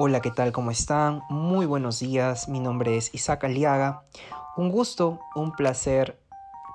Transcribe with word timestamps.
Hola, 0.00 0.20
¿qué 0.20 0.30
tal? 0.30 0.52
¿Cómo 0.52 0.70
están? 0.70 1.24
Muy 1.28 1.66
buenos 1.66 1.98
días. 1.98 2.48
Mi 2.48 2.60
nombre 2.60 2.96
es 2.96 3.12
Isaac 3.16 3.42
Aliaga. 3.42 4.04
Un 4.56 4.70
gusto, 4.70 5.18
un 5.34 5.50
placer 5.50 6.22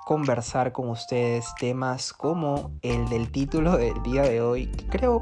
conversar 0.06 0.74
con 0.74 0.90
ustedes 0.90 1.56
temas 1.58 2.12
como 2.12 2.72
el 2.82 3.08
del 3.08 3.32
título 3.32 3.78
del 3.78 4.04
día 4.04 4.24
de 4.24 4.42
hoy, 4.42 4.68
que 4.68 4.88
creo 4.88 5.22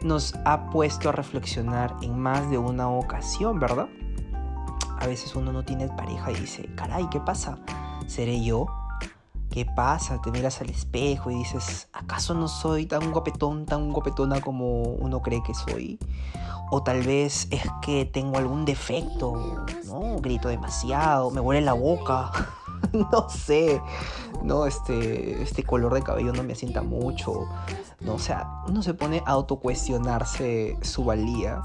nos 0.00 0.36
ha 0.44 0.70
puesto 0.70 1.08
a 1.08 1.12
reflexionar 1.12 1.96
en 2.02 2.16
más 2.16 2.48
de 2.50 2.58
una 2.58 2.88
ocasión, 2.88 3.58
¿verdad? 3.58 3.88
A 5.00 5.08
veces 5.08 5.34
uno 5.34 5.52
no 5.52 5.64
tiene 5.64 5.88
pareja 5.88 6.30
y 6.30 6.36
dice, 6.36 6.72
caray, 6.76 7.08
¿qué 7.10 7.18
pasa? 7.18 7.58
¿Seré 8.06 8.44
yo? 8.44 8.68
¿Qué 9.50 9.66
pasa? 9.66 10.20
Te 10.22 10.30
miras 10.30 10.60
al 10.60 10.70
espejo 10.70 11.32
y 11.32 11.34
dices, 11.34 11.88
¿acaso 11.92 12.32
no 12.34 12.46
soy 12.46 12.86
tan 12.86 13.10
guapetón, 13.10 13.66
tan 13.66 13.92
guapetona 13.92 14.40
como 14.40 14.82
uno 14.82 15.20
cree 15.20 15.42
que 15.42 15.54
soy? 15.54 15.98
O 16.76 16.82
tal 16.82 17.04
vez 17.04 17.46
es 17.52 17.62
que 17.82 18.04
tengo 18.04 18.36
algún 18.36 18.64
defecto, 18.64 19.64
¿no? 19.84 20.16
Grito 20.20 20.48
demasiado, 20.48 21.30
me 21.30 21.40
huele 21.40 21.60
la 21.60 21.72
boca. 21.72 22.32
no 22.92 23.30
sé, 23.30 23.80
no, 24.42 24.66
este, 24.66 25.40
este 25.40 25.62
color 25.62 25.94
de 25.94 26.02
cabello 26.02 26.32
no 26.32 26.42
me 26.42 26.52
asienta 26.52 26.82
mucho, 26.82 27.46
no, 28.00 28.14
o 28.14 28.18
sea, 28.18 28.64
uno 28.66 28.82
se 28.82 28.92
pone 28.92 29.22
a 29.24 29.30
autocuestionarse 29.30 30.76
su 30.82 31.04
valía. 31.04 31.62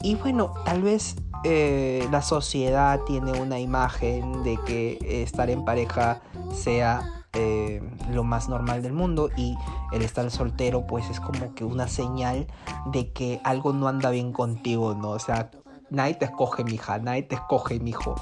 Y 0.00 0.14
bueno, 0.14 0.54
tal 0.64 0.80
vez 0.80 1.16
eh, 1.44 2.08
la 2.10 2.22
sociedad 2.22 2.98
tiene 3.06 3.38
una 3.38 3.60
imagen 3.60 4.42
de 4.42 4.56
que 4.64 5.22
estar 5.22 5.50
en 5.50 5.66
pareja 5.66 6.22
sea 6.54 7.19
eh, 7.32 7.80
lo 8.10 8.24
más 8.24 8.48
normal 8.48 8.82
del 8.82 8.92
mundo 8.92 9.30
y 9.36 9.56
el 9.92 10.02
estar 10.02 10.28
soltero 10.30 10.86
pues 10.86 11.08
es 11.10 11.20
como 11.20 11.54
que 11.54 11.64
una 11.64 11.86
señal 11.86 12.46
de 12.86 13.12
que 13.12 13.40
algo 13.44 13.72
no 13.72 13.88
anda 13.88 14.10
bien 14.10 14.32
contigo, 14.32 14.94
¿no? 14.94 15.10
O 15.10 15.18
sea, 15.18 15.50
nadie 15.90 16.14
te 16.14 16.24
escoge, 16.24 16.64
mija, 16.64 16.98
nadie 16.98 17.22
te 17.22 17.36
escoge, 17.36 17.78
mijo. 17.78 18.14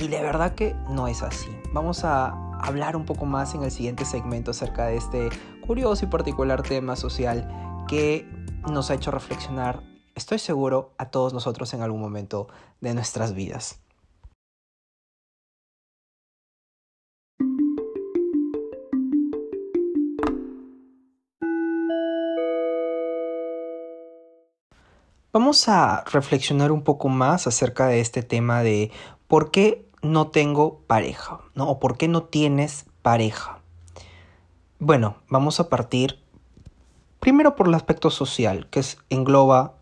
Y 0.00 0.08
de 0.08 0.20
verdad 0.22 0.54
que 0.54 0.74
no 0.88 1.06
es 1.06 1.22
así. 1.22 1.48
Vamos 1.72 2.04
a 2.04 2.30
hablar 2.60 2.96
un 2.96 3.04
poco 3.04 3.26
más 3.26 3.54
en 3.54 3.62
el 3.62 3.70
siguiente 3.70 4.04
segmento 4.04 4.50
acerca 4.50 4.86
de 4.86 4.96
este 4.96 5.28
curioso 5.66 6.04
y 6.04 6.08
particular 6.08 6.62
tema 6.62 6.96
social 6.96 7.48
que 7.86 8.28
nos 8.70 8.90
ha 8.90 8.94
hecho 8.94 9.10
reflexionar, 9.10 9.82
estoy 10.14 10.38
seguro, 10.38 10.94
a 10.98 11.10
todos 11.10 11.32
nosotros 11.32 11.74
en 11.74 11.82
algún 11.82 12.00
momento 12.00 12.48
de 12.80 12.94
nuestras 12.94 13.34
vidas. 13.34 13.83
Vamos 25.34 25.68
a 25.68 26.04
reflexionar 26.12 26.70
un 26.70 26.82
poco 26.82 27.08
más 27.08 27.48
acerca 27.48 27.88
de 27.88 27.98
este 27.98 28.22
tema 28.22 28.62
de 28.62 28.92
por 29.26 29.50
qué 29.50 29.84
no 30.00 30.28
tengo 30.28 30.82
pareja, 30.86 31.40
¿no? 31.56 31.68
O 31.68 31.80
por 31.80 31.98
qué 31.98 32.06
no 32.06 32.22
tienes 32.22 32.86
pareja. 33.02 33.58
Bueno, 34.78 35.16
vamos 35.28 35.58
a 35.58 35.68
partir 35.68 36.20
primero 37.18 37.56
por 37.56 37.66
el 37.66 37.74
aspecto 37.74 38.10
social, 38.10 38.68
que 38.70 38.80
engloba 39.10 39.74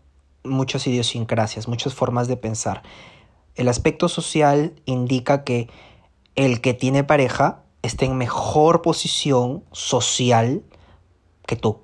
muchas 0.43 0.87
idiosincrasias, 0.87 1.67
muchas 1.67 1.93
formas 1.93 2.27
de 2.27 2.35
pensar. 2.35 2.81
El 3.53 3.67
aspecto 3.67 4.09
social 4.09 4.73
indica 4.85 5.43
que 5.43 5.69
el 6.33 6.61
que 6.61 6.73
tiene 6.73 7.03
pareja 7.03 7.61
está 7.83 8.05
en 8.05 8.17
mejor 8.17 8.81
posición 8.81 9.63
social 9.71 10.63
que 11.45 11.57
tú. 11.57 11.82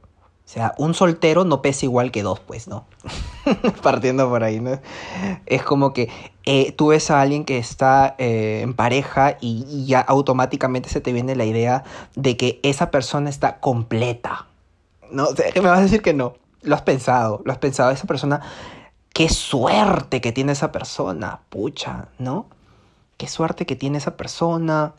O 0.50 0.52
sea, 0.52 0.74
un 0.80 0.96
soltero 0.96 1.46
no 1.46 1.62
pesa 1.62 1.86
igual 1.86 2.10
que 2.12 2.24
dos, 2.24 2.40
pues, 2.40 2.68
¿no? 2.68 2.88
Partiendo 3.84 4.28
por 4.30 4.44
ahí, 4.44 4.60
¿no? 4.60 4.80
Es 5.46 5.62
como 5.62 5.94
que 5.94 6.10
eh, 6.44 6.72
tú 6.72 6.88
ves 6.88 7.12
a 7.12 7.22
alguien 7.22 7.46
que 7.46 7.60
está 7.60 8.16
eh, 8.18 8.62
en 8.64 8.74
pareja 8.74 9.38
y, 9.42 9.86
ya 9.86 10.00
automáticamente 10.00 10.90
se 10.90 11.02
te 11.02 11.14
viene 11.14 11.36
la 11.36 11.46
idea 11.46 11.84
de 12.16 12.36
que 12.36 12.60
esa 12.64 12.90
persona 12.90 13.30
está 13.30 13.60
completa. 13.60 14.48
¿No? 15.12 15.28
me 15.54 15.62
vas 15.70 15.78
a 15.78 15.84
decir 15.84 16.02
que 16.02 16.16
no. 16.16 16.34
Lo 16.64 16.74
has 16.74 16.82
pensado, 16.82 17.44
lo 17.46 17.52
has 17.52 17.60
pensado. 17.60 17.92
Esa 17.92 18.08
persona, 18.08 18.42
qué 19.14 19.30
suerte 19.30 20.20
que 20.20 20.32
tiene 20.32 20.54
esa 20.54 20.72
persona, 20.72 21.42
pucha, 21.50 22.08
¿no? 22.18 22.48
Qué 23.18 23.28
suerte 23.28 23.68
que 23.68 23.76
tiene 23.76 24.00
esa 24.00 24.18
persona 24.18 24.94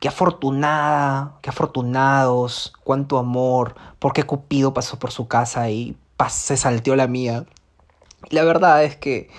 Qué 0.00 0.08
afortunada, 0.08 1.38
qué 1.42 1.50
afortunados, 1.50 2.72
cuánto 2.84 3.18
amor, 3.18 3.74
porque 3.98 4.22
Cupido 4.22 4.72
pasó 4.72 4.98
por 4.98 5.10
su 5.10 5.26
casa 5.26 5.70
y 5.70 5.96
se 6.28 6.56
salteó 6.56 6.96
la 6.96 7.06
mía. 7.06 7.46
la 8.30 8.44
verdad 8.44 8.84
es 8.84 8.96
que 8.96 9.30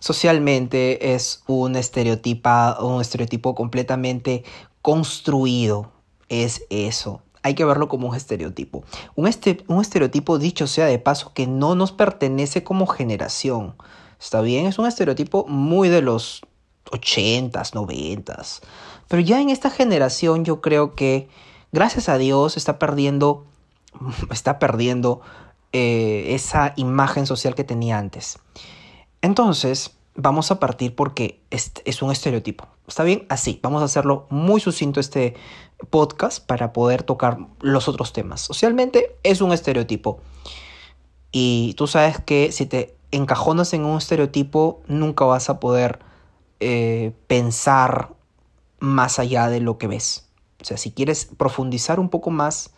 socialmente 0.00 1.14
es 1.14 1.42
un, 1.46 1.76
estereotipa, 1.76 2.78
un 2.80 3.00
estereotipo 3.00 3.54
completamente 3.54 4.44
construido. 4.82 5.90
Es 6.28 6.62
eso. 6.70 7.22
Hay 7.42 7.54
que 7.54 7.64
verlo 7.64 7.88
como 7.88 8.08
un 8.08 8.14
estereotipo. 8.14 8.84
Un, 9.14 9.26
este, 9.26 9.64
un 9.68 9.80
estereotipo, 9.80 10.38
dicho 10.38 10.66
sea 10.66 10.86
de 10.86 10.98
paso, 10.98 11.32
que 11.32 11.46
no 11.46 11.74
nos 11.74 11.92
pertenece 11.92 12.62
como 12.64 12.86
generación. 12.86 13.74
¿Está 14.20 14.40
bien? 14.40 14.66
Es 14.66 14.78
un 14.78 14.86
estereotipo 14.86 15.46
muy 15.46 15.88
de 15.88 16.02
los 16.02 16.42
80s, 16.90 17.72
90s. 17.72 18.60
Pero 19.08 19.20
ya 19.22 19.40
en 19.40 19.50
esta 19.50 19.70
generación 19.70 20.44
yo 20.44 20.60
creo 20.60 20.94
que, 20.94 21.28
gracias 21.72 22.08
a 22.08 22.18
Dios, 22.18 22.56
está 22.56 22.78
perdiendo, 22.78 23.46
está 24.30 24.58
perdiendo 24.58 25.20
eh, 25.72 26.34
esa 26.34 26.72
imagen 26.76 27.26
social 27.26 27.54
que 27.54 27.64
tenía 27.64 27.98
antes. 27.98 28.38
Entonces, 29.22 29.96
vamos 30.14 30.50
a 30.50 30.58
partir 30.60 30.94
porque 30.94 31.40
es, 31.50 31.72
es 31.84 32.02
un 32.02 32.10
estereotipo. 32.10 32.66
¿Está 32.86 33.04
bien? 33.04 33.26
Así, 33.28 33.60
vamos 33.62 33.82
a 33.82 33.86
hacerlo 33.86 34.26
muy 34.30 34.60
sucinto 34.60 35.00
este 35.00 35.34
podcast 35.90 36.44
para 36.44 36.72
poder 36.72 37.02
tocar 37.02 37.38
los 37.60 37.88
otros 37.88 38.12
temas. 38.12 38.40
Socialmente 38.40 39.16
es 39.22 39.40
un 39.40 39.52
estereotipo. 39.52 40.20
Y 41.30 41.74
tú 41.76 41.86
sabes 41.86 42.18
que 42.20 42.52
si 42.52 42.66
te 42.66 42.96
encajonas 43.10 43.72
en 43.74 43.84
un 43.84 43.98
estereotipo, 43.98 44.80
nunca 44.86 45.24
vas 45.24 45.50
a 45.50 45.60
poder 45.60 46.00
eh, 46.60 47.12
pensar 47.26 48.14
más 48.80 49.18
allá 49.18 49.48
de 49.48 49.60
lo 49.60 49.78
que 49.78 49.86
ves. 49.86 50.28
O 50.60 50.64
sea, 50.64 50.76
si 50.76 50.90
quieres 50.90 51.26
profundizar 51.26 52.00
un 52.00 52.08
poco 52.08 52.30
más, 52.30 52.72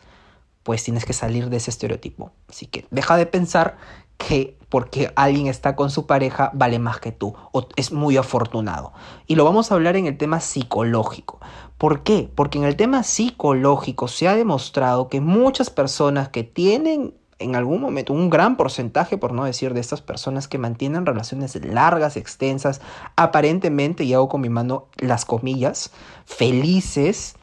pues 0.63 0.85
tienes 0.85 1.05
que 1.05 1.13
salir 1.13 1.49
de 1.49 1.57
ese 1.57 1.71
estereotipo. 1.71 2.33
Así 2.49 2.67
que 2.67 2.87
deja 2.91 3.17
de 3.17 3.27
pensar 3.27 3.79
que 4.19 4.57
porque 4.69 5.13
alguien 5.17 5.47
está 5.47 5.75
con 5.75 5.91
su 5.91 6.07
pareja 6.07 6.51
vale 6.55 6.79
más 6.79 7.01
que 7.01 7.11
tú 7.11 7.35
o 7.53 7.67
es 7.77 7.91
muy 7.91 8.17
afortunado. 8.17 8.93
Y 9.27 9.35
lo 9.35 9.45
vamos 9.45 9.71
a 9.71 9.75
hablar 9.75 9.97
en 9.97 10.07
el 10.07 10.17
tema 10.17 10.41
psicológico. 10.41 11.41
¿Por 11.79 12.03
qué? 12.03 12.31
Porque 12.35 12.59
en 12.59 12.65
el 12.65 12.77
tema 12.77 13.03
psicológico 13.03 14.07
se 14.07 14.29
ha 14.29 14.37
demostrado 14.37 15.09
que 15.09 15.21
muchas 15.21 15.71
personas 15.71 16.29
que 16.29 16.45
tienen 16.45 17.15
en 17.41 17.57
algún 17.57 17.81
momento, 17.81 18.13
un 18.13 18.31
gran 18.31 18.57
porcentaje, 18.57 19.19
por 19.19 19.33
no 19.33 19.45
decir, 19.45 19.75
de 19.75 19.81
estas 19.81 20.03
personas 20.03 20.47
que 20.47 20.59
mantienen 20.59 21.07
relaciones 21.07 21.57
largas, 21.65 22.17
extensas, 22.17 22.81
aparentemente, 23.17 24.05
y 24.05 24.15
hago 24.15 24.29
con 24.29 24.43
mi 24.43 24.51
mano 24.51 24.87
las 24.99 25.25
comillas, 25.25 25.91
felices, 26.27 27.37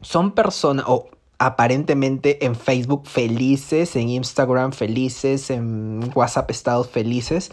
son 0.00 0.32
personas, 0.32 0.86
o 0.88 1.10
aparentemente 1.38 2.44
en 2.46 2.54
Facebook 2.54 3.06
felices, 3.06 3.94
en 3.94 4.08
Instagram 4.08 4.72
felices, 4.72 5.50
en 5.50 6.10
WhatsApp 6.14 6.50
estados 6.50 6.88
felices. 6.88 7.52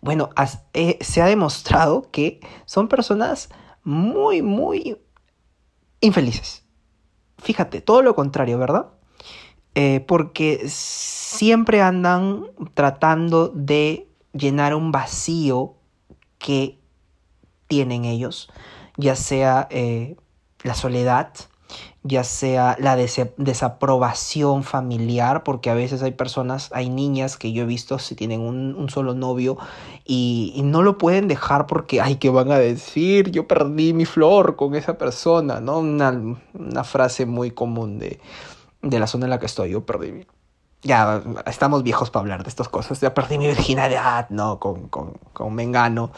Bueno, 0.00 0.28
eh, 0.74 0.98
se 1.00 1.22
ha 1.22 1.26
demostrado 1.26 2.10
que 2.10 2.40
son 2.66 2.88
personas 2.88 3.48
muy, 3.82 4.42
muy 4.42 4.98
infelices. 6.00 6.64
Fíjate, 7.38 7.80
todo 7.80 8.02
lo 8.02 8.14
contrario, 8.14 8.58
¿verdad? 8.58 8.90
Eh, 9.76 10.04
porque 10.06 10.68
siempre 10.68 11.82
andan 11.82 12.44
tratando 12.74 13.48
de 13.48 14.06
llenar 14.32 14.74
un 14.74 14.92
vacío 14.92 15.74
que 16.38 16.78
tienen 17.66 18.04
ellos, 18.04 18.50
ya 18.96 19.16
sea 19.16 19.66
eh, 19.70 20.14
la 20.62 20.74
soledad, 20.74 21.32
ya 22.04 22.22
sea 22.22 22.76
la 22.78 22.94
desaprobación 22.94 24.62
familiar, 24.62 25.42
porque 25.42 25.70
a 25.70 25.74
veces 25.74 26.04
hay 26.04 26.12
personas, 26.12 26.70
hay 26.72 26.88
niñas 26.88 27.36
que 27.36 27.52
yo 27.52 27.64
he 27.64 27.66
visto 27.66 27.98
si 27.98 28.14
tienen 28.14 28.42
un, 28.42 28.88
solo 28.90 29.14
novio 29.14 29.58
y, 30.04 30.60
no 30.62 30.82
lo 30.82 30.98
pueden 30.98 31.26
dejar 31.26 31.66
porque, 31.66 32.00
ay, 32.00 32.16
¿qué 32.16 32.30
van 32.30 32.52
a 32.52 32.58
decir? 32.58 33.32
Yo 33.32 33.48
perdí 33.48 33.92
mi 33.92 34.04
flor 34.04 34.54
con 34.54 34.76
esa 34.76 34.98
persona, 34.98 35.60
¿no? 35.60 35.78
una 35.80 36.84
frase 36.84 37.26
muy 37.26 37.50
común 37.50 37.98
de, 37.98 38.20
de 38.84 39.00
la 39.00 39.06
zona 39.06 39.26
en 39.26 39.30
la 39.30 39.38
que 39.38 39.46
estoy. 39.46 39.70
Yo 39.70 39.84
perdí 39.84 40.26
Ya 40.82 41.22
estamos 41.46 41.82
viejos 41.82 42.10
para 42.10 42.22
hablar 42.22 42.42
de 42.42 42.48
estas 42.48 42.68
cosas. 42.68 43.00
Ya 43.00 43.14
perdí 43.14 43.38
mi 43.38 43.46
virginidad, 43.46 44.28
¿no? 44.30 44.60
Con, 44.60 44.88
con, 44.88 45.14
con 45.32 45.54
Mengano. 45.54 46.10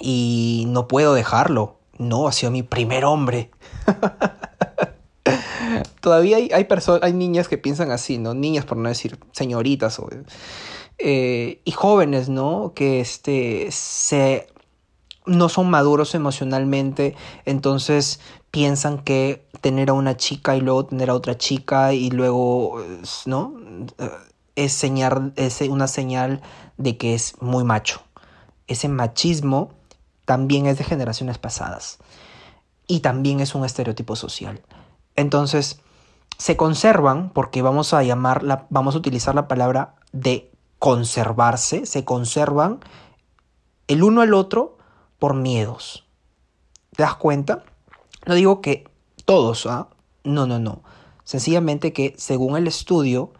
Y 0.00 0.64
no 0.68 0.88
puedo 0.88 1.14
dejarlo. 1.14 1.76
No, 1.98 2.26
ha 2.26 2.32
sido 2.32 2.50
mi 2.50 2.62
primer 2.62 3.04
hombre. 3.04 3.50
Todavía 6.00 6.38
hay, 6.38 6.50
hay, 6.52 6.66
hay 7.02 7.12
niñas 7.12 7.48
que 7.48 7.58
piensan 7.58 7.92
así, 7.92 8.18
¿no? 8.18 8.34
Niñas, 8.34 8.64
por 8.64 8.76
no 8.76 8.88
decir 8.88 9.20
señoritas. 9.30 10.00
O, 10.00 10.08
eh, 10.98 11.60
y 11.64 11.70
jóvenes, 11.70 12.28
¿no? 12.28 12.72
Que 12.74 13.00
este, 13.00 13.68
se, 13.70 14.48
no 15.26 15.48
son 15.48 15.70
maduros 15.70 16.14
emocionalmente, 16.14 17.14
entonces 17.44 18.20
piensan 18.50 18.98
que 18.98 19.46
tener 19.62 19.90
a 19.90 19.92
una 19.94 20.16
chica 20.16 20.56
y 20.56 20.60
luego 20.60 20.86
tener 20.86 21.08
a 21.08 21.14
otra 21.14 21.38
chica 21.38 21.94
y 21.94 22.10
luego, 22.10 22.84
¿no? 23.24 23.54
Es, 24.56 24.72
señal, 24.72 25.32
es 25.36 25.62
una 25.62 25.86
señal 25.86 26.42
de 26.76 26.98
que 26.98 27.14
es 27.14 27.40
muy 27.40 27.64
macho. 27.64 28.02
Ese 28.66 28.88
machismo 28.88 29.70
también 30.26 30.66
es 30.66 30.78
de 30.78 30.84
generaciones 30.84 31.38
pasadas 31.38 31.98
y 32.86 33.00
también 33.00 33.40
es 33.40 33.54
un 33.54 33.64
estereotipo 33.64 34.16
social. 34.16 34.60
Entonces, 35.14 35.80
se 36.38 36.56
conservan, 36.56 37.30
porque 37.30 37.62
vamos 37.62 37.94
a 37.94 38.02
llamarla, 38.02 38.66
vamos 38.68 38.96
a 38.96 38.98
utilizar 38.98 39.34
la 39.34 39.46
palabra 39.46 39.94
de 40.12 40.50
conservarse, 40.80 41.86
se 41.86 42.04
conservan 42.04 42.80
el 43.86 44.02
uno 44.02 44.22
al 44.22 44.34
otro 44.34 44.76
por 45.20 45.34
miedos. 45.34 46.04
¿Te 46.96 47.04
das 47.04 47.14
cuenta? 47.14 47.62
No 48.26 48.34
digo 48.34 48.60
que 48.60 48.91
todos, 49.24 49.66
¿ah? 49.66 49.88
No, 50.24 50.46
no, 50.46 50.58
no. 50.58 50.82
Sencillamente 51.24 51.92
que 51.92 52.14
según 52.16 52.56
el 52.56 52.66
estudio, 52.66 53.32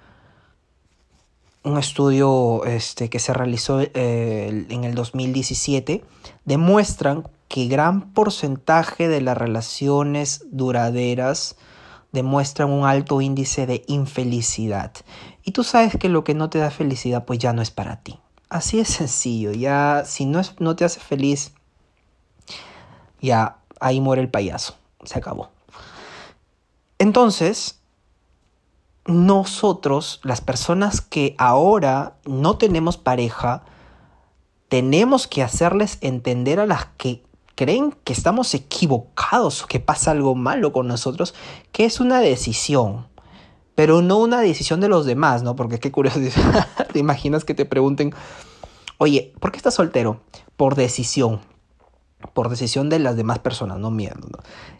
un 1.64 1.78
estudio 1.78 2.64
este, 2.64 3.08
que 3.08 3.18
se 3.18 3.32
realizó 3.32 3.80
eh, 3.80 4.66
en 4.68 4.84
el 4.84 4.94
2017, 4.94 6.04
demuestran 6.44 7.24
que 7.48 7.66
gran 7.66 8.12
porcentaje 8.12 9.08
de 9.08 9.20
las 9.20 9.36
relaciones 9.36 10.46
duraderas 10.50 11.56
demuestran 12.12 12.70
un 12.70 12.86
alto 12.86 13.20
índice 13.20 13.66
de 13.66 13.84
infelicidad. 13.88 14.92
Y 15.44 15.52
tú 15.52 15.64
sabes 15.64 15.96
que 15.96 16.08
lo 16.08 16.24
que 16.24 16.34
no 16.34 16.50
te 16.50 16.58
da 16.58 16.70
felicidad 16.70 17.24
pues 17.24 17.38
ya 17.38 17.52
no 17.52 17.62
es 17.62 17.70
para 17.70 18.02
ti. 18.02 18.18
Así 18.48 18.80
es 18.80 18.88
sencillo, 18.88 19.52
ya 19.52 20.02
si 20.04 20.26
no, 20.26 20.38
es, 20.38 20.60
no 20.60 20.76
te 20.76 20.84
hace 20.84 21.00
feliz, 21.00 21.52
ya 23.22 23.56
ahí 23.80 24.00
muere 24.00 24.20
el 24.20 24.28
payaso, 24.28 24.74
se 25.04 25.18
acabó. 25.18 25.48
Entonces, 27.02 27.80
nosotros, 29.06 30.20
las 30.22 30.40
personas 30.40 31.00
que 31.00 31.34
ahora 31.36 32.14
no 32.26 32.58
tenemos 32.58 32.96
pareja, 32.96 33.64
tenemos 34.68 35.26
que 35.26 35.42
hacerles 35.42 35.98
entender 36.00 36.60
a 36.60 36.66
las 36.66 36.86
que 36.98 37.24
creen 37.56 37.92
que 38.04 38.12
estamos 38.12 38.54
equivocados 38.54 39.64
o 39.64 39.66
que 39.66 39.80
pasa 39.80 40.12
algo 40.12 40.36
malo 40.36 40.72
con 40.72 40.86
nosotros, 40.86 41.34
que 41.72 41.86
es 41.86 41.98
una 41.98 42.20
decisión, 42.20 43.08
pero 43.74 44.00
no 44.00 44.18
una 44.18 44.40
decisión 44.40 44.78
de 44.80 44.88
los 44.88 45.04
demás, 45.04 45.42
¿no? 45.42 45.56
Porque 45.56 45.80
qué 45.80 45.90
curioso, 45.90 46.20
te 46.92 46.98
imaginas 47.00 47.44
que 47.44 47.54
te 47.54 47.64
pregunten, 47.64 48.14
oye, 48.98 49.34
¿por 49.40 49.50
qué 49.50 49.56
estás 49.56 49.74
soltero? 49.74 50.20
Por 50.56 50.76
decisión, 50.76 51.40
por 52.32 52.48
decisión 52.48 52.88
de 52.88 52.98
las 52.98 53.16
demás 53.16 53.38
personas, 53.38 53.78
no 53.78 53.90
¿no? 53.90 54.08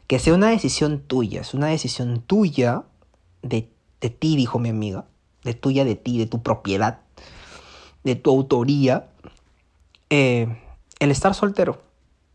Que 0.07 0.19
sea 0.19 0.35
una 0.35 0.49
decisión 0.49 1.01
tuya, 1.01 1.41
es 1.41 1.55
una 1.55 1.67
decisión 1.69 2.21
tuya 2.21 2.85
de, 3.43 3.71
de 4.01 4.11
ti, 4.11 4.37
dijo 4.37 4.59
mi 4.59 4.69
amiga, 4.69 5.07
de 5.45 5.55
tuya, 5.55 5.85
de 5.85 5.97
ti, 5.97 6.19
de 6.19 6.27
tu 6.27 6.43
propiedad, 6.43 7.01
de 8.05 8.17
tu 8.17 8.31
autoría, 8.31 9.09
eh, 10.11 10.47
el 10.99 11.11
estar 11.11 11.35
soltero 11.35 11.93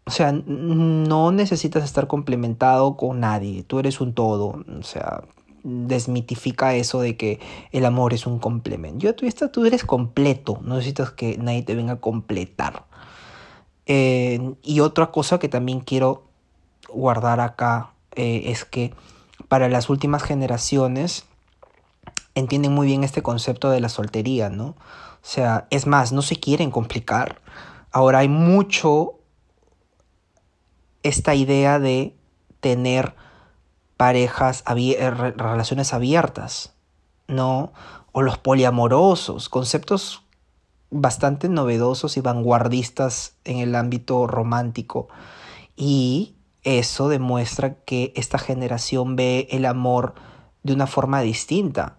o 0.08 0.10
sea, 0.10 0.32
no 0.32 1.34
necesitas 1.34 1.84
estar 1.84 2.08
complementado 2.08 2.96
con 2.96 3.20
nadie, 3.20 3.64
tú 3.64 3.78
eres 3.80 4.00
un 4.00 4.14
todo, 4.14 4.64
o 4.80 4.84
sea, 4.84 5.22
desmitifica 5.64 6.76
eso 6.76 7.02
de 7.02 7.18
que 7.18 7.42
el 7.74 7.86
amor 7.86 8.14
es 8.14 8.26
un 8.26 8.40
complemento. 8.40 9.00
Yo, 9.00 9.16
tú, 9.16 9.28
tú 9.52 9.66
eres 9.66 9.84
completo, 9.84 10.60
no 10.64 10.76
necesitas 10.76 11.12
que 11.12 11.38
nadie 11.38 11.64
te 11.64 11.76
venga 11.76 11.94
a 11.94 12.00
completar. 12.00 12.86
Y 13.88 14.80
otra 14.82 15.12
cosa 15.12 15.40
que 15.40 15.48
también 15.48 15.80
quiero 15.80 16.28
guardar 16.90 17.40
acá 17.40 17.92
eh, 18.16 18.44
es 18.46 18.66
que 18.66 18.94
para 19.48 19.70
las 19.70 19.90
últimas 19.90 20.24
generaciones 20.24 21.26
entienden 22.36 22.74
muy 22.74 22.88
bien 22.88 23.04
este 23.04 23.22
concepto 23.22 23.70
de 23.70 23.80
la 23.80 23.90
soltería, 23.90 24.50
¿no? 24.50 24.66
O 24.68 25.30
sea, 25.30 25.68
es 25.70 25.88
más, 25.88 26.12
no 26.12 26.22
se 26.22 26.40
quieren 26.40 26.72
complicar. 26.72 27.42
Ahora 27.92 28.20
hay 28.20 28.30
mucho 28.30 29.16
esta 31.04 31.36
idea 31.36 31.80
de 31.80 32.16
tener 32.60 33.16
parejas, 33.98 34.64
eh, 34.76 35.10
relaciones 35.10 35.94
abiertas, 35.94 36.74
¿no? 37.28 37.72
O 38.12 38.22
los 38.22 38.38
poliamorosos, 38.38 39.50
conceptos 39.50 40.24
bastante 40.90 41.50
novedosos 41.50 42.18
y 42.18 42.22
vanguardistas 42.22 43.36
en 43.44 43.58
el 43.58 43.76
ámbito 43.76 44.28
romántico. 44.28 45.08
Y 45.76 46.36
eso 46.64 47.10
demuestra 47.10 47.76
que 47.76 48.14
esta 48.16 48.38
generación 48.38 49.16
ve 49.16 49.48
el 49.52 49.66
amor 49.66 50.16
de 50.64 50.74
una 50.74 50.88
forma 50.88 51.22
distinta, 51.22 51.98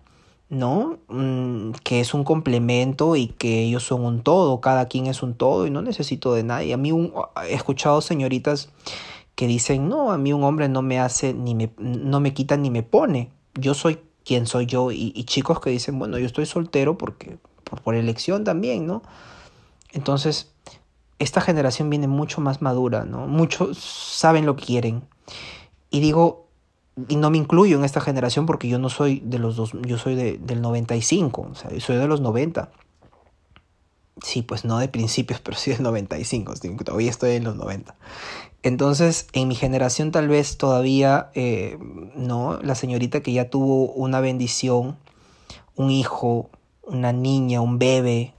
¿no? 0.48 0.98
Mm, 1.08 1.72
que 1.84 2.00
es 2.00 2.14
un 2.14 2.24
complemento 2.24 3.16
y 3.16 3.28
que 3.28 3.62
ellos 3.64 3.82
son 3.82 4.04
un 4.04 4.22
todo, 4.22 4.60
cada 4.60 4.86
quien 4.86 5.06
es 5.06 5.22
un 5.22 5.34
todo 5.34 5.66
y 5.66 5.70
no 5.70 5.82
necesito 5.82 6.34
de 6.34 6.42
nadie. 6.42 6.74
A 6.74 6.76
mí 6.76 6.92
he 7.48 7.54
escuchado 7.54 8.00
señoritas 8.00 8.70
que 9.34 9.46
dicen, 9.46 9.88
no, 9.88 10.10
a 10.10 10.18
mí 10.18 10.32
un 10.32 10.42
hombre 10.42 10.68
no 10.68 10.82
me 10.82 10.98
hace, 10.98 11.32
ni 11.32 11.54
me, 11.54 11.70
no 11.78 12.20
me 12.20 12.34
quita 12.34 12.56
ni 12.56 12.70
me 12.70 12.82
pone, 12.82 13.30
yo 13.54 13.72
soy 13.72 14.00
quien 14.24 14.46
soy 14.46 14.66
yo, 14.66 14.90
y, 14.92 15.12
chicos 15.24 15.60
que 15.60 15.70
dicen, 15.70 15.98
bueno, 15.98 16.18
yo 16.18 16.26
estoy 16.26 16.44
soltero 16.44 16.98
porque, 16.98 17.38
por, 17.68 17.80
por 17.82 17.94
elección 17.94 18.44
también, 18.44 18.86
¿no? 18.86 19.02
Entonces, 19.92 20.50
esta 21.18 21.40
generación 21.40 21.90
viene 21.90 22.06
mucho 22.06 22.40
más 22.40 22.62
madura, 22.62 23.04
¿no? 23.04 23.26
Muchos 23.26 23.78
saben 23.78 24.46
lo 24.46 24.56
que 24.56 24.66
quieren. 24.66 25.02
Y 25.90 26.00
digo, 26.00 26.48
y 27.08 27.16
no 27.16 27.30
me 27.30 27.38
incluyo 27.38 27.78
en 27.78 27.84
esta 27.84 28.00
generación 28.00 28.46
porque 28.46 28.68
yo 28.68 28.78
no 28.78 28.88
soy 28.88 29.20
de 29.24 29.38
los 29.38 29.56
dos, 29.56 29.72
yo 29.86 29.98
soy 29.98 30.14
de, 30.14 30.38
del 30.38 30.60
95, 30.60 31.48
o 31.52 31.54
sea, 31.54 31.70
yo 31.70 31.80
soy 31.80 31.96
de 31.96 32.08
los 32.08 32.20
90. 32.20 32.70
Sí, 34.22 34.42
pues 34.42 34.64
no 34.64 34.78
de 34.78 34.88
principios, 34.88 35.40
pero 35.44 35.56
sí 35.56 35.70
del 35.70 35.82
95, 35.82 36.54
todavía 36.84 37.10
estoy 37.10 37.32
en 37.32 37.44
los 37.44 37.56
90. 37.56 37.94
Entonces, 38.62 39.28
en 39.32 39.48
mi 39.48 39.54
generación 39.54 40.10
tal 40.10 40.28
vez 40.28 40.58
todavía, 40.58 41.30
eh, 41.34 41.78
¿no? 42.16 42.58
La 42.62 42.74
señorita 42.74 43.20
que 43.20 43.32
ya 43.32 43.50
tuvo 43.50 43.92
una 43.92 44.20
bendición, 44.20 44.96
un 45.76 45.90
hijo, 45.92 46.50
una 46.88 47.12
niña, 47.12 47.60
un 47.60 47.78
bebé, 47.78 48.34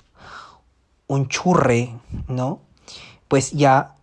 un 1.07 1.27
churre, 1.27 1.93
¿no? 2.27 2.59
Pues 3.27 3.51
ya 3.51 3.95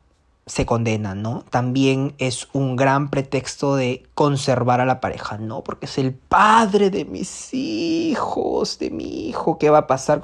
se 0.47 0.65
condena, 0.65 1.15
¿no? 1.15 1.45
También 1.51 2.15
es 2.19 2.49
un 2.53 2.77
gran 2.77 3.11
pretexto 3.11 3.75
de 3.75 4.05
conservar 4.15 4.81
a 4.81 4.87
la 4.87 5.01
pareja, 5.01 5.39
¿no? 5.39 5.63
Porque 5.63 5.87
es 5.87 5.99
el 5.99 6.15
padre 6.15 6.91
de 6.91 7.05
mis 7.05 7.53
hijos, 7.53 8.79
de 8.79 8.91
mi 8.91 9.29
hijo, 9.29 9.59
¿qué 9.59 9.71
va 9.71 9.79
a 9.79 9.87
pasar? 9.87 10.21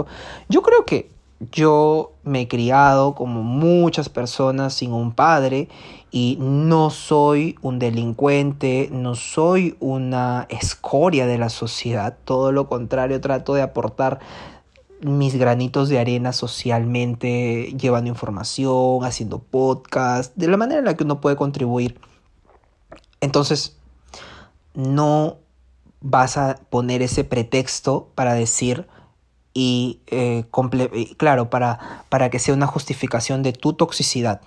Yo 0.48 0.62
creo 0.62 0.84
que 0.84 1.11
yo 1.50 2.12
me 2.22 2.42
he 2.42 2.48
criado 2.48 3.14
como 3.14 3.42
muchas 3.42 4.08
personas 4.08 4.74
sin 4.74 4.92
un 4.92 5.12
padre 5.12 5.68
y 6.10 6.36
no 6.40 6.90
soy 6.90 7.56
un 7.62 7.78
delincuente, 7.78 8.88
no 8.92 9.14
soy 9.14 9.76
una 9.80 10.46
escoria 10.50 11.26
de 11.26 11.38
la 11.38 11.48
sociedad, 11.48 12.16
todo 12.24 12.52
lo 12.52 12.68
contrario, 12.68 13.20
trato 13.20 13.54
de 13.54 13.62
aportar 13.62 14.20
mis 15.00 15.34
granitos 15.34 15.88
de 15.88 15.98
arena 15.98 16.32
socialmente, 16.32 17.74
llevando 17.78 18.08
información, 18.08 19.04
haciendo 19.04 19.38
podcast, 19.38 20.36
de 20.36 20.48
la 20.48 20.56
manera 20.56 20.78
en 20.78 20.84
la 20.84 20.94
que 20.94 21.04
uno 21.04 21.20
puede 21.20 21.36
contribuir. 21.36 21.98
Entonces, 23.20 23.76
no 24.74 25.38
vas 26.00 26.36
a 26.36 26.58
poner 26.70 27.02
ese 27.02 27.24
pretexto 27.24 28.08
para 28.14 28.34
decir 28.34 28.86
y, 29.54 30.00
eh, 30.06 30.44
claro, 31.16 31.50
para, 31.50 32.04
para 32.08 32.30
que 32.30 32.38
sea 32.38 32.54
una 32.54 32.66
justificación 32.66 33.42
de 33.42 33.52
tu 33.52 33.74
toxicidad. 33.74 34.40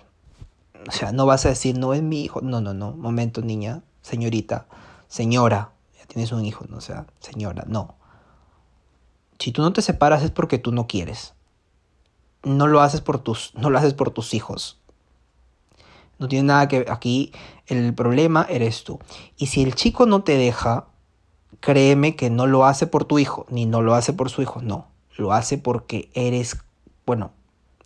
O 0.88 0.91
sea, 0.91 1.12
no 1.12 1.25
vas 1.25 1.45
a 1.45 1.50
decir, 1.50 1.77
no 1.77 1.93
es 1.93 2.01
mi 2.01 2.21
hijo. 2.24 2.41
No, 2.41 2.62
no, 2.62 2.74
no. 2.74 2.91
Momento, 2.91 3.41
niña, 3.41 3.81
señorita, 4.01 4.67
señora. 5.07 5.71
Ya 6.00 6.05
tienes 6.05 6.31
un 6.31 6.45
hijo, 6.45 6.65
no 6.69 6.77
o 6.77 6.81
sea, 6.81 7.05
señora, 7.19 7.65
no. 7.67 7.95
Si 9.39 9.51
tú 9.51 9.62
no 9.62 9.74
te 9.74 9.81
separas 9.81 10.24
es 10.24 10.31
porque 10.31 10.57
tú 10.57 10.71
no 10.71 10.88
quieres. 10.88 11.33
No 12.43 12.67
lo 12.67 12.81
haces 12.81 13.01
por 13.01 13.19
tus, 13.19 13.53
no 13.55 13.69
lo 13.69 13.77
haces 13.77 13.93
por 13.93 14.12
tus 14.12 14.33
hijos. 14.33 14.79
No 16.19 16.27
tiene 16.27 16.47
nada 16.47 16.67
que. 16.67 16.85
Aquí 16.89 17.31
el 17.67 17.93
problema 17.93 18.45
eres 18.50 18.83
tú. 18.83 19.00
Y 19.38 19.47
si 19.47 19.63
el 19.63 19.75
chico 19.75 20.05
no 20.05 20.24
te 20.24 20.38
deja, 20.38 20.85
créeme 21.59 22.15
que 22.15 22.29
no 22.29 22.47
lo 22.47 22.65
hace 22.65 22.88
por 22.88 23.05
tu 23.05 23.19
hijo, 23.19 23.45
ni 23.50 23.65
no 23.65 23.81
lo 23.81 23.95
hace 23.95 24.13
por 24.13 24.29
su 24.29 24.41
hijo, 24.41 24.62
no. 24.62 24.88
Lo 25.15 25.34
hace 25.34 25.57
porque 25.57 26.10
eres, 26.13 26.57
bueno, 27.05 27.31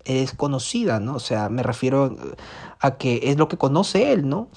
eres 0.05 0.33
conocida, 0.33 0.99
¿no? 0.99 1.15
O 1.15 1.19
sea, 1.19 1.49
me 1.49 1.63
refiero 1.63 2.15
a 2.79 2.97
que 2.97 3.21
es 3.23 3.37
lo 3.37 3.47
que 3.47 3.57
conoce 3.57 4.11
él, 4.11 4.27
¿no? 4.27 4.49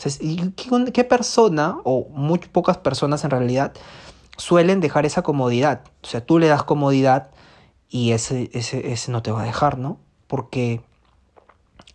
¿qué, 0.57 0.93
¿Qué 0.93 1.05
persona, 1.05 1.79
o 1.85 2.09
muy 2.11 2.39
pocas 2.39 2.79
personas 2.79 3.25
en 3.25 3.31
realidad, 3.31 3.73
suelen 4.37 4.81
dejar 4.81 5.07
esa 5.07 5.23
comodidad. 5.23 5.83
O 6.03 6.07
sea, 6.07 6.25
tú 6.25 6.39
le 6.39 6.49
das 6.49 6.65
comodidad 6.65 7.31
y 7.89 8.13
ese, 8.13 8.51
ese, 8.53 8.93
ese 8.93 9.13
no 9.13 9.23
te 9.23 9.31
va 9.31 9.43
a 9.43 9.47
dejar, 9.47 9.79
¿no? 9.79 9.99
Porque 10.27 10.81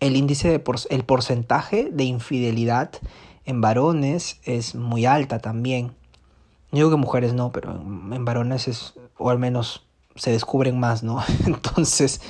el 0.00 0.16
índice 0.16 0.48
de 0.48 0.62
el 0.90 1.04
porcentaje 1.04 1.90
de 1.90 2.04
infidelidad 2.04 2.92
en 3.44 3.60
varones 3.60 4.40
es 4.44 4.74
muy 4.74 5.06
alta 5.06 5.40
también. 5.40 5.96
No 6.70 6.76
digo 6.76 6.90
que 6.90 6.96
mujeres 6.96 7.32
no, 7.32 7.50
pero 7.50 7.72
en, 7.72 8.24
varones 8.24 8.68
es, 8.68 8.94
o 9.16 9.30
al 9.30 9.38
menos 9.38 9.86
se 10.18 10.30
descubren 10.30 10.78
más, 10.78 11.02
¿no? 11.02 11.22
Entonces, 11.46 12.20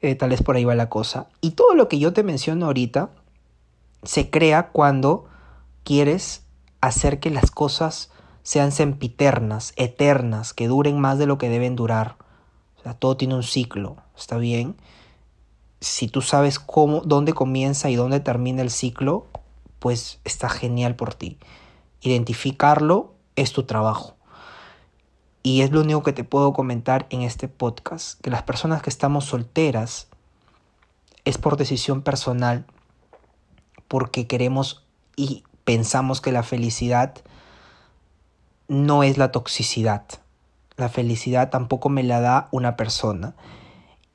eh, 0.00 0.14
tal 0.14 0.30
vez 0.30 0.42
por 0.42 0.56
ahí 0.56 0.64
va 0.64 0.74
la 0.74 0.88
cosa. 0.88 1.28
Y 1.40 1.52
todo 1.52 1.74
lo 1.74 1.88
que 1.88 1.98
yo 1.98 2.12
te 2.12 2.22
menciono 2.22 2.66
ahorita 2.66 3.10
se 4.02 4.30
crea 4.30 4.68
cuando 4.68 5.26
quieres 5.84 6.42
hacer 6.80 7.20
que 7.20 7.30
las 7.30 7.50
cosas 7.50 8.10
sean 8.42 8.72
sempiternas, 8.72 9.72
eternas, 9.76 10.54
que 10.54 10.68
duren 10.68 11.00
más 11.00 11.18
de 11.18 11.26
lo 11.26 11.38
que 11.38 11.48
deben 11.48 11.76
durar. 11.76 12.16
O 12.78 12.82
sea, 12.82 12.94
todo 12.94 13.16
tiene 13.16 13.34
un 13.34 13.42
ciclo, 13.42 13.96
¿está 14.16 14.38
bien? 14.38 14.76
Si 15.80 16.08
tú 16.08 16.22
sabes 16.22 16.58
cómo, 16.58 17.02
dónde 17.02 17.32
comienza 17.32 17.90
y 17.90 17.96
dónde 17.96 18.20
termina 18.20 18.62
el 18.62 18.70
ciclo, 18.70 19.26
pues 19.78 20.20
está 20.24 20.48
genial 20.48 20.96
por 20.96 21.14
ti. 21.14 21.38
Identificarlo 22.00 23.14
es 23.36 23.52
tu 23.52 23.64
trabajo. 23.64 24.17
Y 25.48 25.62
es 25.62 25.70
lo 25.70 25.80
único 25.80 26.02
que 26.02 26.12
te 26.12 26.24
puedo 26.24 26.52
comentar 26.52 27.06
en 27.08 27.22
este 27.22 27.48
podcast, 27.48 28.20
que 28.20 28.28
las 28.28 28.42
personas 28.42 28.82
que 28.82 28.90
estamos 28.90 29.24
solteras 29.24 30.08
es 31.24 31.38
por 31.38 31.56
decisión 31.56 32.02
personal, 32.02 32.66
porque 33.88 34.26
queremos 34.26 34.84
y 35.16 35.44
pensamos 35.64 36.20
que 36.20 36.32
la 36.32 36.42
felicidad 36.42 37.14
no 38.68 39.02
es 39.02 39.16
la 39.16 39.32
toxicidad. 39.32 40.04
La 40.76 40.90
felicidad 40.90 41.48
tampoco 41.48 41.88
me 41.88 42.02
la 42.02 42.20
da 42.20 42.48
una 42.50 42.76
persona. 42.76 43.34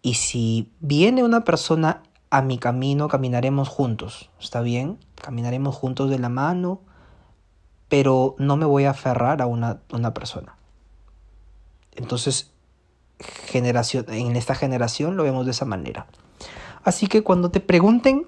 Y 0.03 0.13
si 0.13 0.69
viene 0.81 1.23
una 1.23 1.43
persona 1.43 2.03
a 2.29 2.43
mi 2.43 2.59
camino, 2.59 3.07
caminaremos 3.07 3.69
juntos. 3.69 4.29
¿Está 4.39 4.61
bien? 4.61 4.99
Caminaremos 5.15 5.73
juntos 5.73 6.11
de 6.11 6.19
la 6.19 6.29
mano, 6.29 6.79
pero 7.89 8.35
no 8.37 8.55
me 8.55 8.67
voy 8.67 8.83
a 8.83 8.91
aferrar 8.91 9.41
a 9.41 9.47
una, 9.47 9.79
una 9.91 10.13
persona. 10.13 10.57
Entonces, 11.95 12.51
generación, 13.19 14.05
en 14.09 14.35
esta 14.35 14.55
generación 14.55 15.15
lo 15.15 15.23
vemos 15.23 15.45
de 15.45 15.51
esa 15.51 15.65
manera. 15.65 16.07
Así 16.83 17.07
que 17.07 17.23
cuando 17.23 17.51
te 17.51 17.59
pregunten 17.59 18.27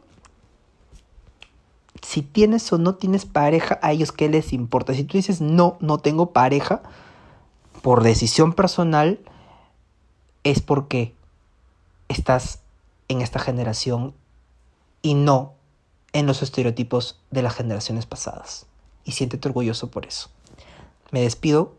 si 2.01 2.21
tienes 2.21 2.71
o 2.71 2.77
no 2.77 2.95
tienes 2.95 3.25
pareja, 3.25 3.79
a 3.81 3.91
ellos 3.91 4.11
qué 4.11 4.29
les 4.29 4.53
importa. 4.53 4.93
Si 4.93 5.03
tú 5.03 5.17
dices 5.17 5.41
no, 5.41 5.77
no 5.79 5.97
tengo 5.97 6.31
pareja, 6.31 6.83
por 7.81 8.03
decisión 8.03 8.53
personal, 8.53 9.19
es 10.43 10.61
porque 10.61 11.15
estás 12.07 12.59
en 13.07 13.21
esta 13.21 13.39
generación 13.39 14.13
y 15.01 15.15
no 15.15 15.53
en 16.13 16.27
los 16.27 16.41
estereotipos 16.41 17.19
de 17.31 17.41
las 17.41 17.55
generaciones 17.55 18.05
pasadas. 18.05 18.67
Y 19.03 19.13
siéntete 19.13 19.47
orgulloso 19.47 19.91
por 19.91 20.05
eso. 20.05 20.29
Me 21.11 21.21
despido 21.21 21.73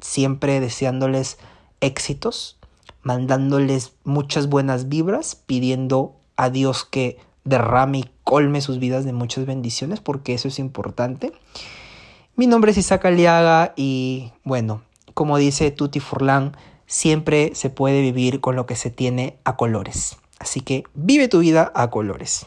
siempre 0.00 0.60
deseándoles 0.60 1.38
éxitos, 1.80 2.58
mandándoles 3.02 3.92
muchas 4.04 4.48
buenas 4.48 4.88
vibras, 4.88 5.36
pidiendo 5.46 6.16
a 6.36 6.50
Dios 6.50 6.84
que 6.84 7.18
derrame 7.44 7.98
y 7.98 8.10
colme 8.24 8.60
sus 8.60 8.78
vidas 8.78 9.04
de 9.04 9.12
muchas 9.12 9.46
bendiciones, 9.46 10.00
porque 10.00 10.34
eso 10.34 10.48
es 10.48 10.58
importante. 10.58 11.32
Mi 12.34 12.46
nombre 12.46 12.72
es 12.72 12.78
Isaac 12.78 13.06
Aliaga 13.06 13.72
y 13.76 14.32
bueno, 14.44 14.82
como 15.14 15.38
dice 15.38 15.70
Tuti 15.70 16.00
Furlan, 16.00 16.56
siempre 16.86 17.52
se 17.54 17.70
puede 17.70 18.02
vivir 18.02 18.40
con 18.40 18.56
lo 18.56 18.66
que 18.66 18.76
se 18.76 18.90
tiene 18.90 19.38
a 19.44 19.56
colores. 19.56 20.16
Así 20.38 20.60
que 20.60 20.84
vive 20.94 21.28
tu 21.28 21.38
vida 21.38 21.72
a 21.74 21.88
colores. 21.90 22.46